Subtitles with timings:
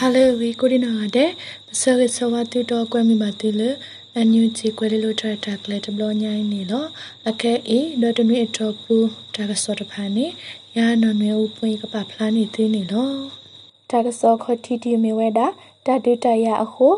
[0.00, 1.30] ဟာလေဝီကိုဒီနာတဲ့
[1.66, 3.62] ပစရဆဝတူတော့ကွဲမိပါတူလ
[4.14, 6.84] အန်ယူဂျီကွဲလေလိုထရတာကလက်တဘလညိုင်းနေလော
[7.28, 8.96] အခဲအေဒေါ်တနွေအထောပူ
[9.34, 10.26] တာကစောတဖာနေ
[10.76, 13.10] ရာနော်နွေဦးပွင့်ကပဖလားနေသေးနေလော
[13.90, 15.46] တာကစောခတီတီမီဝဲတာ
[15.86, 16.88] တာဒူတရအခု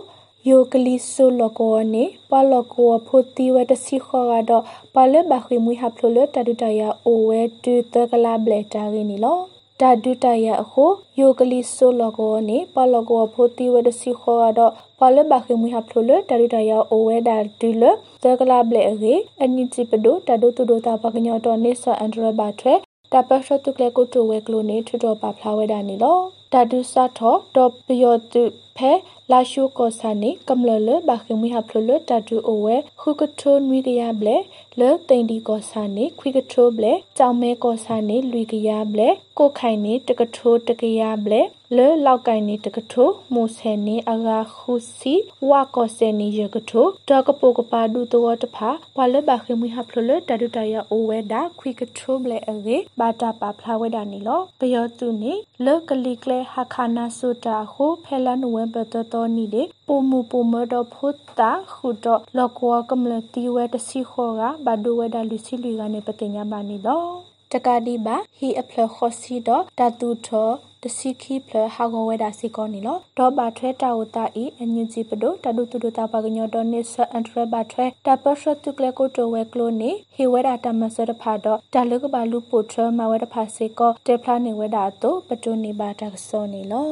[0.48, 4.64] ယိုကလီဆိုလကောနေပလကောဖိုတီဝတစီခေါ်တော့
[4.94, 9.40] ပလဘခိမွိဟဖလိုလတာဒူတရအိုဝဲတူတကလာဘလက်တာရင်းနီလော
[9.80, 10.84] တာဒုတရအခု
[11.18, 17.84] ယိုကလီဆိုလကောနေပလကောဖိုတီဝဒစီခေါ်တော့ပလဘခိမွေဟဖလိုလတာဒုတရအိုဝဲဒါဒူလ
[18.22, 22.74] သကလာဘလေအေအနိချိပဒိုတာဒုတုဒိုတာပကညောတော်နေဆာအန်ဒရဘတ်ထွဲ
[23.12, 26.18] တပရှတုကလေကိုတိုဝဲကလိုနေထတော်ပါဖလာဝဲတာနေလော
[26.52, 28.42] တာဒုစာထောတော့ပယောတု
[28.76, 28.92] ဖဲ
[29.30, 34.36] လာရှုကောဆာနေကမ္လလဘခိမီဟဖလလတတူအိုဝဲခုကထိုနွီကရဘလေ
[34.78, 41.42] လဲတိန်ဒီကောဆာနေခွိကထိုဘလေကြောင်မဲကောဆာနေလူကရဘလေကိုခိုင်နေတကထိုတကရဘလေ
[41.76, 45.14] လဲလောက်ကင်နေတကထိုမိုဆယ်နေအဂါခုစီ
[45.48, 70.50] ဝါကောဆယ်နေရကထိုတကပိုကပါဒူတောတဖာပလဘခိမီဟဖလလတတူတရအိုဝဲဒါခွိကထိုဘလေအေဘာတာပါဖလာဝဲဒါနေလောပယောတုနေလဲကလီကလေဟာခါနာဆိုတာဟုဖဲလာနိုဝဲဘတတော်နီလေပိုမူပိုမတော့ဖုတ်တာခုတော့လောကောကမလတီဝဲတစီခောကဘဒူဝဲဒါလူစီလူကနေပတင်ညာပါနေတော့ တကတိပါဟီအဖလခောစီတော့တတူထော
[70.82, 86.88] တစီခိဖလဟာဂဝဲဒါစီကောနီလောဒေါ်ဘာထွဲတာဝတာဤအညင်စီပဒိုတဒုတုဒတာပကညောဒေါ်နိဆအန်ထရဘာထွဲတပရှတုကလကိုတိုဝဲကလိုနေဟေဝဲဒါတမဆရဖာတော့တလကဘာလူပိုထမဝဲတဖာစေကောတေဖလာနေဝဲဒါတော့ပတုနေပါတကစောနေလော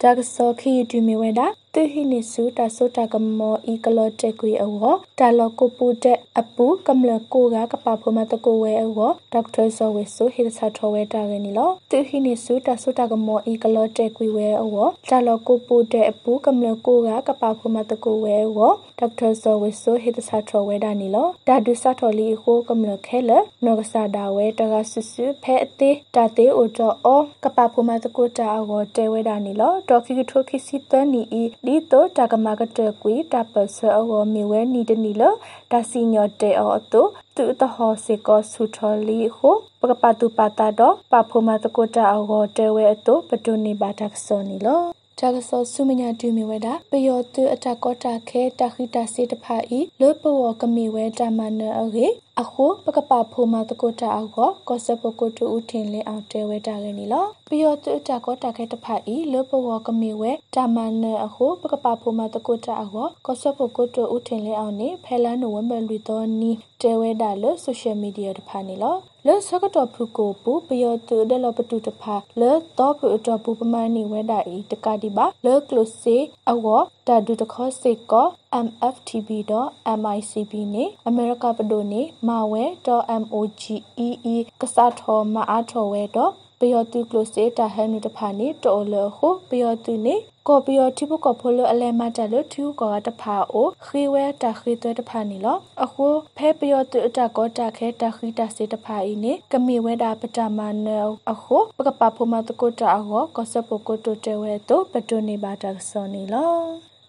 [0.00, 23.30] ဒါကစောခီတူမီဝဲတာ သူဟိနိစုတဆုတကမောဤကလောတက်ကွေအောတာလကိုပူတဲ့အပူကမလကိုကကပဖမတကိုဝဲအောဒေါက်တာဇောဝေဆုဟိရစာထောဝဲတာရနီလောသူဟိနိစုတဆုတကမောဤကလောတက်ကွေဝဲအောတာလကိုပူတဲ့အပူကမလကိုကကပဖမတကိုဝဲအောဒေါက်တာဇောဝေဆုဟိရစာထောဝဲတာနီလောဒါဒုစာထောလီဟိုကမလခဲလ
[23.64, 35.22] နောကစာဒါဝဲတကဆုစုဖဲအသေးတာသေးအိုတော့အောကပဖမတကိုတာအောတဲဝဲတာနီလောဒေါခိထိုခိစီတနီဤဒီတိုတာကမကတကွီတာပဆအောမီဝဲနီတနီလ
[35.70, 37.02] ဒါစီညောတေအောတု
[37.36, 39.50] သူတဟောစေကောဆူထောလီဟု
[39.80, 52.06] ပကပတုပတာတော့ပဖိုမတကိုတာအောတဲဝဲအတုပတုနေပါတာဆောနီလော တာကဆောဆုမညာတူမီဝဲတာပယောတုအတကောတာခဲတခိတစေတဖာဤလောပဝကမီဝဲတာမနအေ
[52.40, 54.26] အခုပကပဖိုမတကိုတာအော
[54.68, 66.50] ကောစပကိုတူဦးထင်လင်းအောင်တဲဝဲတာလည်းနီလောပယောတုတာကောတာခဲတဖာဤလောပဝကမီဝဲတာမနအခုပကပဖိုမတကိုတာအောကောစပကိုတူဦးထင်လင်းအောင်နေဖဲလန်နိုဝမ်ဘာလူတော်နီ
[66.82, 76.16] တဲဝဲတာလို့ဆိုရှယ်မီဒီယာတဖာနီလော လဲဆကတော့ဖုကိုပူပယောတုဒလပတုတဖာလဲတော့ဖုတော့ပူပမနီဝဲတာဤတကတိပါလဲကလုစေ
[76.50, 76.66] အဝ
[77.06, 78.26] တာဒုတခောစေကော
[78.66, 82.64] mftb.micb နေအမေရိကပဒိုနေမာဝဲ
[83.22, 90.14] .mogee ကစားထောမအားထောဝဲတော့ပယောတုကလိုစေတာဟဲနုတဖာနေတော်လဟုပယောတုနေ
[90.50, 96.06] ကောပယောတိပကဖိုလအလဲမတလထူကောတဖာအိုခေဝဲတခေသွဲတဖာနေလောအခု
[96.36, 100.88] ဖဲပယောတုအတကောတခဲတခိတစေတဖာဤနေကမိဝဲတာပတမန
[101.30, 106.52] အခုပကပဖိုမတကိုတာအောကောစပကိုတိုတဲဝဲတော့ပတုနေပါတဆောနေလော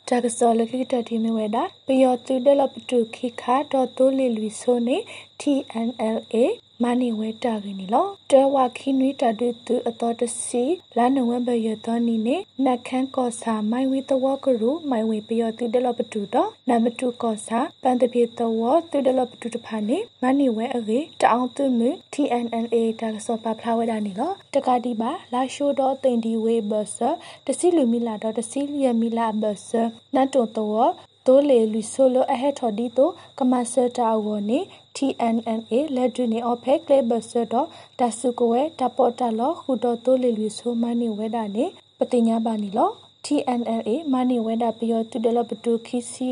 [0.08, 4.98] တကစောလခိတတိမဝဲတာပယောတုဒလပတုခိခါဒေါ်တိုလီလူဆိုနေ
[5.40, 6.36] TNLA
[6.84, 10.64] မနီဝဲတာကင်းလောတဲဝခိနွီတဒုတုအတော်တစီ
[10.98, 18.62] လာနဝဘရတနီနေနခန်းကောစာမိုင်ဝီတဝကရုမိုင်ဝီပယောတုဒလပတုတော့နမတုကောစာပန်တပြေတဝ
[18.92, 26.98] တုဒလပတုတဖာနေမနီဝဲအေတအောင်တုမှု TNNA တာဆောပါဖလာဝဲတာနေလောတကတိပါလာရှိုးတော့တင်ဒီဝေဘဆ
[27.46, 29.70] တစီလူမီလာတော့တစီလျမီလာဘဆ
[30.16, 30.92] နတ်တုံတော့
[31.28, 34.60] တိုးလေလူဆိုလိုအဟက်ထော်ဒီတိုကမဆတာဝနေ
[34.96, 37.68] TNNA လက်ဒွနေအဖက်ကလေဘဆတော့
[38.00, 41.66] တဆုကဝဲတပေါ်တလောခုတော့တိုးလေလူဆိုမနီဝဲတာနေ
[41.98, 42.90] ပတိညာပါနီလော
[43.26, 46.30] TNLA မနီဝဲတာပယောတူဒလပတူခီစီ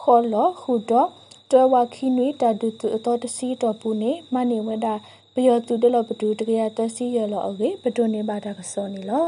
[0.00, 1.08] ခေါ်လောခုတော့
[1.50, 4.94] တဝခီနွေတဒုတူအတော်တစီတော်ပူနေမနီဝဲတာ
[5.34, 9.26] ပယောတူဒလပတူတကရတစီရလောအကေပတုနေပါတာကစောနေလော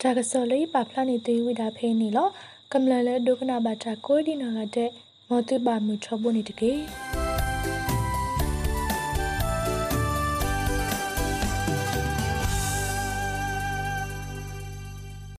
[0.00, 2.28] တာကစောလေးပါဖလာနေသေးဝိတာဖေးနေလော
[2.72, 4.90] ကမ္လလဲဒုက္ခနာဘာတာကိုဒီနာကတဲ့
[5.28, 6.72] မောတိပါမှုချဘုန်နေတကေ